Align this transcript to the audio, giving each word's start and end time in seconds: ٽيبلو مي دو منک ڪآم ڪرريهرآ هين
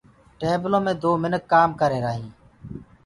ٽيبلو 0.39 0.79
مي 0.85 0.93
دو 1.03 1.11
منک 1.23 1.43
ڪآم 1.51 1.69
ڪرريهرآ 1.79 2.11
هين 2.17 2.25